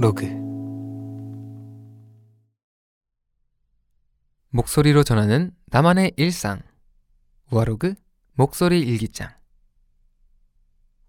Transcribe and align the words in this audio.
로그 0.00 0.24
목소리로 4.48 5.04
전하는 5.04 5.54
나만의 5.66 6.14
일상 6.16 6.62
우아로그 7.50 7.92
목소리 8.32 8.80
일기장 8.80 9.30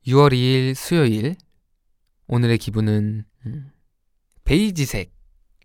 6월 0.07 0.33
2일 0.33 0.75
수요일 0.75 1.37
오늘의 2.27 2.57
기분은 2.57 3.23
음, 3.45 3.71
베이지색 4.43 5.13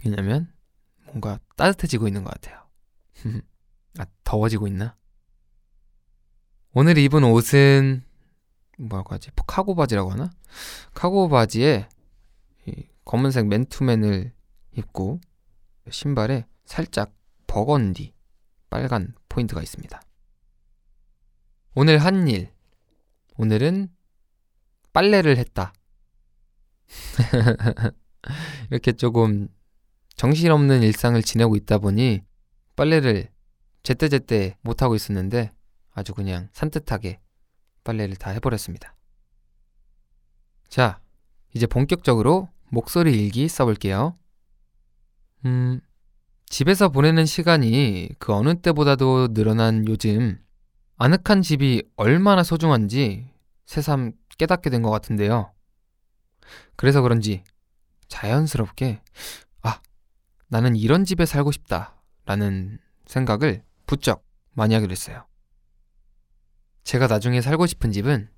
왜냐면 0.04 0.54
뭔가 1.06 1.40
따뜻해지고 1.56 2.06
있는 2.06 2.22
것 2.22 2.32
같아요 2.32 2.68
아 3.98 4.06
더워지고 4.22 4.68
있나? 4.68 4.96
오늘 6.74 6.96
입은 6.96 7.24
옷은 7.24 8.04
뭐라고 8.78 9.16
하지? 9.16 9.30
카고 9.48 9.74
바지라고 9.74 10.12
하나? 10.12 10.30
카고 10.94 11.28
바지에 11.28 11.88
검은색 13.06 13.46
맨투맨을 13.46 14.32
입고 14.72 15.20
신발에 15.88 16.44
살짝 16.64 17.14
버건디 17.46 18.12
빨간 18.68 19.14
포인트가 19.28 19.62
있습니다. 19.62 20.02
오늘 21.76 21.98
한 21.98 22.26
일. 22.28 22.52
오늘은 23.38 23.88
빨래를 24.92 25.38
했다. 25.38 25.72
이렇게 28.70 28.92
조금 28.92 29.48
정신없는 30.16 30.82
일상을 30.82 31.22
지내고 31.22 31.54
있다 31.54 31.78
보니 31.78 32.22
빨래를 32.74 33.30
제때제때 33.84 34.58
못하고 34.62 34.96
있었는데 34.96 35.52
아주 35.92 36.12
그냥 36.12 36.48
산뜻하게 36.52 37.20
빨래를 37.84 38.16
다 38.16 38.30
해버렸습니다. 38.30 38.96
자, 40.68 41.00
이제 41.54 41.66
본격적으로 41.66 42.48
목소리 42.68 43.12
일기 43.22 43.48
써볼게요. 43.48 44.18
음, 45.44 45.80
집에서 46.46 46.88
보내는 46.88 47.26
시간이 47.26 48.10
그 48.18 48.32
어느 48.32 48.60
때보다도 48.60 49.28
늘어난 49.34 49.86
요즘 49.88 50.42
아늑한 50.96 51.42
집이 51.42 51.82
얼마나 51.96 52.42
소중한지 52.42 53.30
새삼 53.66 54.12
깨닫게 54.38 54.70
된 54.70 54.82
것 54.82 54.90
같은데요. 54.90 55.52
그래서 56.76 57.02
그런지 57.02 57.42
자연스럽게 58.08 59.02
아, 59.62 59.80
나는 60.48 60.76
이런 60.76 61.04
집에 61.04 61.26
살고 61.26 61.52
싶다 61.52 62.00
라는 62.24 62.78
생각을 63.06 63.64
부쩍 63.86 64.24
많이 64.52 64.74
하게 64.74 64.86
됐어요. 64.86 65.26
제가 66.84 67.08
나중에 67.08 67.40
살고 67.40 67.66
싶은 67.66 67.90
집은 67.92 68.28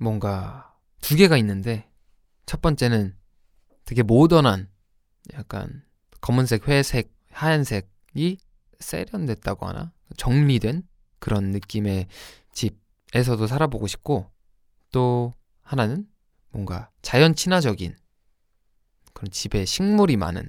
뭔가 0.00 0.74
두 1.00 1.14
개가 1.16 1.36
있는데 1.38 1.90
첫 2.46 2.62
번째는 2.62 3.14
되게 3.92 4.02
모던한 4.02 4.70
약간 5.34 5.84
검은색, 6.22 6.66
회색, 6.66 7.12
하얀색이 7.30 8.38
세련됐다고 8.80 9.66
하나? 9.66 9.92
정리된 10.16 10.88
그런 11.18 11.50
느낌의 11.50 12.06
집에서도 12.54 13.46
살아보고 13.46 13.86
싶고 13.88 14.30
또 14.92 15.34
하나는 15.60 16.08
뭔가 16.48 16.90
자연 17.02 17.34
친화적인 17.34 17.94
그런 19.12 19.30
집에 19.30 19.66
식물이 19.66 20.16
많은 20.16 20.48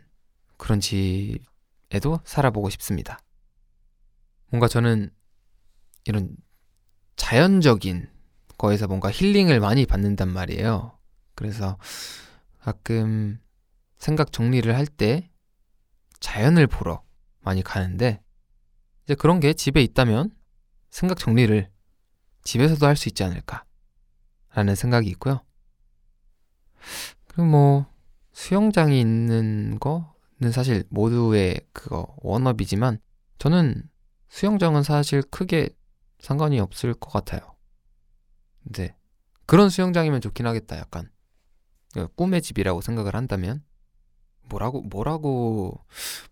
그런 0.55 0.79
집에도 0.79 2.21
살아보고 2.23 2.69
싶습니다. 2.69 3.19
뭔가 4.51 4.69
저는 4.69 5.11
이런 6.05 6.33
자연적인 7.17 8.09
거에서 8.57 8.87
뭔가 8.87 9.11
힐링을 9.11 9.59
많이 9.59 9.85
받는단 9.85 10.31
말이에요. 10.31 10.97
그래서 11.35 11.77
가끔 12.63 13.42
생각 14.03 14.33
정리를 14.33 14.75
할 14.75 14.85
때 14.85 15.29
자연을 16.19 16.67
보러 16.67 17.01
많이 17.39 17.63
가는데 17.63 18.21
이제 19.05 19.15
그런 19.15 19.39
게 19.39 19.53
집에 19.53 19.81
있다면 19.81 20.29
생각 20.89 21.17
정리를 21.17 21.71
집에서도 22.43 22.85
할 22.85 22.97
수 22.97 23.07
있지 23.07 23.23
않을까 23.23 23.63
라는 24.53 24.75
생각이 24.75 25.09
있고요. 25.11 25.41
그리고 27.27 27.45
뭐 27.45 27.85
수영장이 28.33 28.99
있는 28.99 29.79
거는 29.79 30.51
사실 30.51 30.83
모두의 30.89 31.61
그거 31.71 32.13
원업이지만 32.17 32.99
저는 33.39 33.89
수영장은 34.27 34.83
사실 34.83 35.21
크게 35.21 35.69
상관이 36.19 36.59
없을 36.59 36.93
것 36.93 37.09
같아요. 37.09 37.55
근데 38.63 38.97
그런 39.45 39.69
수영장이면 39.69 40.19
좋긴 40.19 40.45
하겠다. 40.45 40.77
약간 40.77 41.09
그 41.93 42.09
꿈의 42.15 42.41
집이라고 42.41 42.81
생각을 42.81 43.15
한다면 43.15 43.63
뭐라고 44.49 44.81
뭐라고 44.81 45.79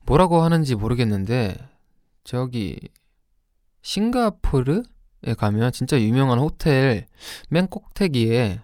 뭐라고 0.05 0.41
하는지 0.41 0.75
모르겠는데 0.75 1.55
저기 2.23 2.79
싱가포르에 3.81 4.83
가면 5.37 5.71
진짜 5.71 5.99
유명한 5.99 6.39
호텔 6.39 7.07
맨 7.49 7.67
꼭대기에 7.67 8.61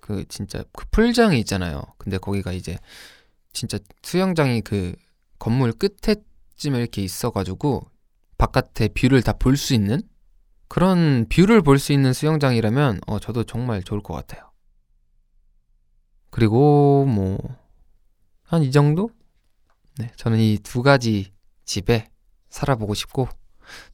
그 0.00 0.24
진짜 0.28 0.64
그 0.72 0.84
풀장이 0.90 1.38
있잖아요. 1.40 1.82
근데 1.98 2.18
거기가 2.18 2.52
이제 2.52 2.78
진짜 3.52 3.78
수영장이 4.02 4.62
그 4.62 4.94
건물 5.38 5.72
끝에쯤에 5.72 6.78
이렇게 6.78 7.02
있어가지고 7.02 7.88
바깥에 8.38 8.88
view를 8.88 9.22
다 9.22 9.32
볼 9.32 9.56
수 9.56 9.74
있는 9.74 10.00
그런 10.68 11.26
view를 11.28 11.62
볼 11.62 11.78
수 11.78 11.92
있는 11.92 12.12
수영장이라면 12.12 13.00
어, 13.06 13.18
저도 13.18 13.44
정말 13.44 13.82
좋을 13.82 14.02
것 14.02 14.14
같아요. 14.14 14.50
그리고 16.30 17.04
뭐 17.06 17.38
한 18.50 18.62
이 18.64 18.70
정도? 18.72 19.10
네, 19.98 20.10
저는 20.16 20.38
이 20.38 20.58
두 20.58 20.82
가지 20.82 21.32
집에 21.64 22.10
살아보고 22.48 22.94
싶고 22.94 23.28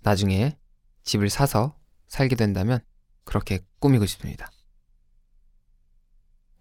나중에 0.01 0.57
집을 1.03 1.29
사서 1.29 1.79
살게 2.09 2.37
된다면 2.37 2.81
그렇게 3.25 3.61
꾸미고 3.81 4.07
싶습니다. 4.07 4.51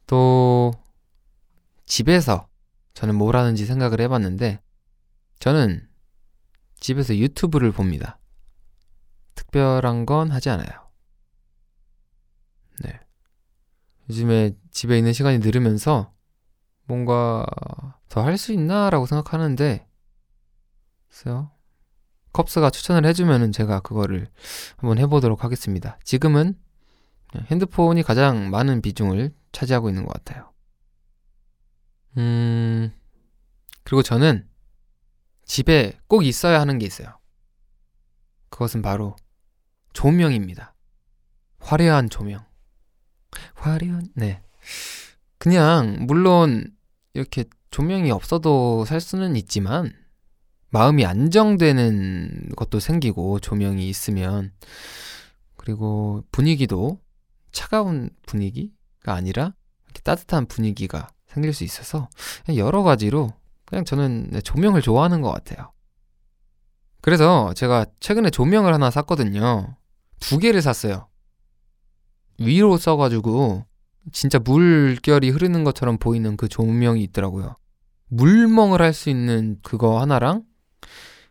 또 0.08 0.74
집에서 1.86 2.50
저는 2.94 3.16
뭘 3.16 3.36
하는지 3.36 3.66
생각을 3.66 4.02
해봤는데 4.02 4.62
저는 5.40 5.88
집에서 6.80 7.16
유튜브를 7.16 7.72
봅니다. 7.72 8.20
특별한 9.36 10.06
건 10.06 10.32
하지 10.32 10.50
않아요. 10.50 10.90
네. 12.82 13.00
요즘에 14.10 14.52
집에 14.72 14.98
있는 14.98 15.14
시간이 15.14 15.40
늘으면서 15.40 16.15
뭔가 16.88 17.46
더 18.10 18.24
할 18.24 18.38
수 18.38 18.54
있나라고 18.54 19.06
생각하는데, 19.06 19.88
글쎄요. 21.10 21.52
컵스가 22.34 22.70
추천을 22.70 23.06
해주면은 23.10 23.52
제가 23.52 23.80
그거를 23.80 24.28
한번 24.78 24.98
해보도록 25.00 25.44
하겠습니다. 25.44 25.98
지금은 26.04 26.60
핸드폰이 27.36 28.04
가장 28.04 28.50
많은 28.50 28.82
비중을 28.82 29.34
차지하고 29.52 29.90
있는 29.90 30.06
것 30.06 30.14
같아요. 30.14 30.52
음, 32.18 32.94
그리고 33.84 34.02
저는 34.04 34.48
집에 35.46 35.98
꼭 36.08 36.26
있어야 36.26 36.60
하는 36.60 36.78
게 36.78 36.86
있어요. 36.86 37.20
그것은 38.50 38.82
바로 38.82 39.16
조명입니다. 39.94 40.76
화려한 41.60 42.10
조명. 42.10 42.46
화려한, 43.56 44.10
네. 44.16 44.42
그냥, 45.38 45.98
물론, 46.08 46.75
이렇게 47.16 47.46
조명이 47.72 48.12
없어도 48.12 48.86
살 48.86 49.00
수는 49.00 49.36
있지만, 49.38 49.94
마음이 50.70 51.06
안정되는 51.06 52.50
것도 52.56 52.80
생기고, 52.80 53.40
조명이 53.40 53.88
있으면, 53.90 54.52
그리고 55.56 56.24
분위기도 56.32 57.00
차가운 57.52 58.10
분위기가 58.28 59.14
아니라, 59.14 59.54
따뜻한 60.04 60.46
분위기가 60.46 61.08
생길 61.28 61.54
수 61.54 61.64
있어서, 61.64 62.10
여러 62.56 62.84
가지로, 62.84 63.32
그냥 63.64 63.86
저는 63.86 64.42
조명을 64.44 64.82
좋아하는 64.82 65.22
것 65.22 65.32
같아요. 65.32 65.72
그래서 67.02 67.54
제가 67.54 67.86
최근에 68.00 68.30
조명을 68.30 68.74
하나 68.74 68.92
샀거든요. 68.92 69.78
두 70.20 70.38
개를 70.38 70.62
샀어요. 70.62 71.08
위로 72.40 72.78
써가지고 72.78 73.66
진짜 74.12 74.40
물결이 74.40 75.30
흐르는 75.30 75.64
것처럼 75.64 75.98
보이는 75.98 76.38
그 76.38 76.48
조명이 76.48 77.04
있더라고요. 77.04 77.56
물멍을 78.08 78.82
할 78.82 78.94
수 78.94 79.10
있는 79.10 79.58
그거 79.64 80.00
하나랑 80.00 80.44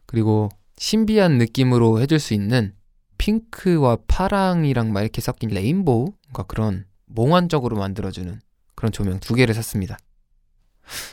그리고 0.07 0.49
신비한 0.77 1.39
느낌으로 1.39 2.01
해줄 2.01 2.19
수 2.19 2.35
있는 2.35 2.75
핑크와 3.19 3.99
파랑이랑 4.09 4.93
막 4.93 5.03
이렇게 5.03 5.21
섞인 5.21 5.51
레인보우? 5.51 6.13
가 6.33 6.43
그런 6.43 6.85
몽환적으로 7.07 7.77
만들어주는 7.77 8.41
그런 8.75 8.93
조명 8.93 9.21
두 9.21 9.35
개를 9.35 9.55
샀습니다. 9.55 9.97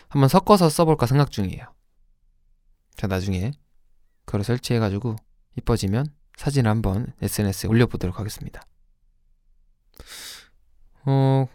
한번 0.09 0.27
섞어서 0.27 0.69
써볼까 0.69 1.05
생각 1.05 1.31
중이에요. 1.31 1.63
자, 2.95 3.07
나중에 3.07 3.51
그걸 4.25 4.43
설치해가지고 4.43 5.15
이뻐지면 5.57 6.07
사진 6.37 6.65
한번 6.65 7.13
SNS에 7.21 7.69
올려보도록 7.69 8.19
하겠습니다. 8.19 8.61
어, 11.06 11.48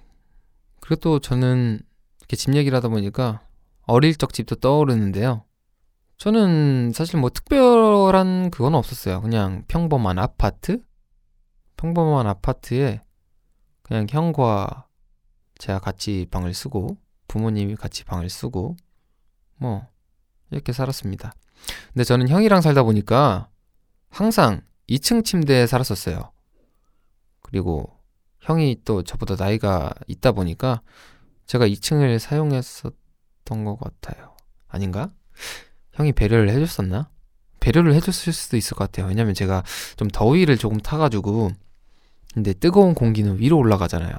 그리고 0.81 1.01
또 1.01 1.19
저는 1.19 1.81
이렇게 2.21 2.37
집 2.37 2.55
얘기를 2.55 2.77
하다 2.77 2.89
보니까 2.89 3.43
어릴 3.83 4.15
적 4.17 4.33
집도 4.33 4.57
떠오르는데요. 4.57 5.45
저는 6.19 6.93
사실 6.95 7.21
뭐 7.21 7.31
특별한 7.31 8.51
그건 8.51 8.75
없었어요. 8.75 9.21
그냥 9.21 9.65
평범한 9.69 10.19
아파트? 10.19 10.83
평범한 11.77 12.27
아파트에 12.27 13.01
그냥 13.83 14.07
형과 14.09 14.87
제가 15.59 15.79
같이 15.79 16.27
방을 16.31 16.55
쓰고 16.55 16.97
부모님이 17.29 17.77
같이 17.77 18.05
방을 18.05 18.31
쓰고 18.31 18.77
뭐 19.57 19.87
이렇게 20.51 20.73
살았습니다. 20.73 21.33
근데 21.93 22.05
저는 22.05 22.29
형이랑 22.29 22.61
살다 22.61 22.83
보니까 22.83 23.49
항상 24.09 24.63
2층 24.89 25.25
침대에 25.25 25.67
살았었어요. 25.67 26.33
그리고 27.41 27.96
형이 28.47 28.83
또 28.85 29.03
저보다 29.03 29.35
나이가 29.35 29.93
있다 30.07 30.31
보니까 30.31 30.81
제가 31.47 31.67
2층을 31.67 32.21
사용했었던 32.21 33.65
것 33.65 33.77
같아요. 33.77 34.37
아닌가? 34.69 35.11
형이 35.95 36.13
배려를 36.13 36.51
해줬었나? 36.51 37.11
배려를 37.59 37.93
해줬을 37.95 38.33
수도 38.33 38.57
있을 38.57 38.77
것 38.77 38.85
같아요. 38.85 39.09
왜냐면 39.09 39.35
제가 39.35 39.65
좀 39.97 40.07
더위를 40.09 40.59
조금 40.59 40.79
타가지고 40.79 41.51
근데 42.35 42.53
뜨거운 42.53 42.95
공기는 42.95 43.41
위로 43.41 43.59
올라가잖아요. 43.59 44.15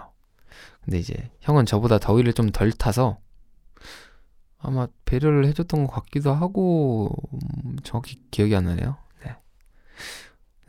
근데 0.84 1.00
이제 1.00 1.32
형은 1.40 1.66
저보다 1.66 1.98
더위를 1.98 2.34
좀 2.34 2.52
덜 2.52 2.74
타서 2.74 3.20
아마 4.58 4.88
배려를 5.06 5.46
해줬던 5.48 5.88
것 5.88 5.94
같기도 5.94 6.34
하고 6.34 7.16
음, 7.32 7.78
정확히 7.84 8.22
기억이 8.32 8.54
안 8.58 8.66
나네요. 8.66 8.98
네. 9.24 9.38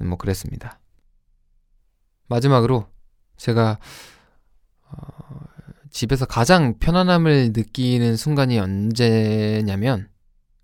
뭐 0.04 0.16
그랬습니다. 0.16 0.78
마지막으로 2.28 2.87
제가 3.38 3.79
어, 4.90 4.96
집에서 5.90 6.26
가장 6.26 6.79
편안함을 6.79 7.52
느끼는 7.55 8.17
순간이 8.17 8.58
언제냐면 8.58 10.11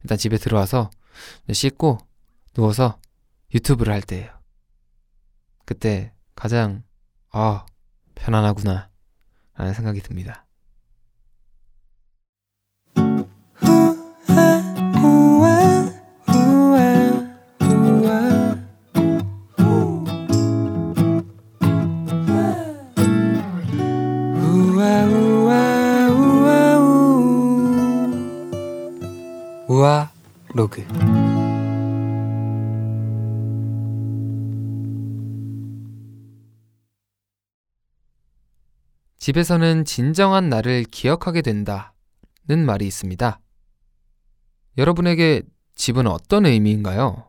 일단 0.02 0.18
집에 0.18 0.36
들어와서 0.36 0.90
씻고 1.50 1.98
누워서 2.52 3.00
유튜브를 3.54 3.92
할 3.92 4.02
때예요. 4.02 4.30
그때 5.64 6.12
가장 6.34 6.82
아 7.30 7.64
편안하구나 8.14 8.90
라는 9.54 9.72
생각이 9.72 10.00
듭니다. 10.00 10.46
로그 30.64 30.86
집에서는 39.18 39.84
진정한 39.84 40.48
나를 40.48 40.84
기억하게 40.84 41.42
된다는 41.42 41.92
말이 42.66 42.86
있습니다. 42.86 43.40
여러분에게 44.78 45.42
집은 45.74 46.06
어떤 46.06 46.46
의미인가요? 46.46 47.26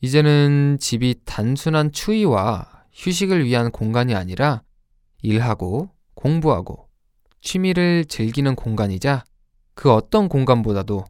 이제는 0.00 0.76
집이 0.80 1.22
단순한 1.24 1.92
추위와 1.92 2.86
휴식을 2.92 3.44
위한 3.46 3.70
공간이 3.70 4.14
아니라 4.14 4.62
일하고 5.22 5.90
공부하고 6.14 6.88
취미를 7.40 8.04
즐기는 8.04 8.54
공간이자 8.54 9.24
그 9.74 9.90
어떤 9.90 10.28
공간보다도 10.28 11.04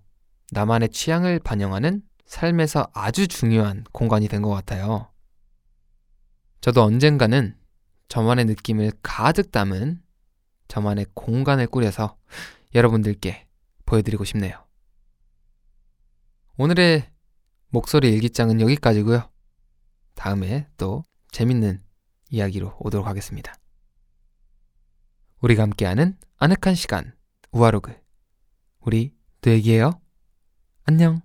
나만의 0.54 0.90
취향을 0.90 1.40
반영하는 1.40 2.02
삶에서 2.26 2.88
아주 2.94 3.26
중요한 3.26 3.84
공간이 3.92 4.28
된 4.28 4.40
것 4.40 4.50
같아요. 4.50 5.10
저도 6.60 6.82
언젠가는 6.82 7.58
저만의 8.08 8.44
느낌을 8.46 8.92
가득 9.02 9.50
담은 9.50 10.00
저만의 10.68 11.06
공간을 11.14 11.66
꾸려서 11.66 12.16
여러분들께 12.74 13.48
보여드리고 13.84 14.24
싶네요. 14.24 14.64
오늘의 16.56 17.10
목소리 17.68 18.12
일기장은 18.12 18.60
여기까지고요. 18.60 19.28
다음에 20.14 20.68
또 20.76 21.02
재밌는 21.32 21.82
이야기로 22.30 22.76
오도록 22.78 23.08
하겠습니다. 23.08 23.52
우리가 25.40 25.64
함께하는 25.64 26.16
아늑한 26.38 26.76
시간 26.76 27.12
우아로그 27.50 27.92
우리 28.80 29.14
또 29.40 29.50
얘기해요. 29.50 30.00
안녕. 30.86 31.22